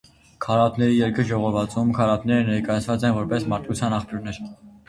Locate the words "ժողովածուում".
1.31-1.91